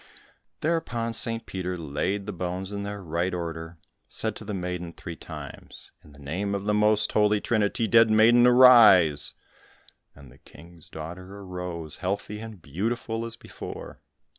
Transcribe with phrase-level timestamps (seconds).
[0.61, 1.45] Thereupon St.
[1.45, 3.77] Peter laid the bones in their right order,
[4.09, 8.09] said to the maiden three times, "In the name of the most holy Trinity, dead
[8.09, 9.35] maiden, arise,"
[10.15, 14.01] and the King's daughter arose, healthy and beautiful as before.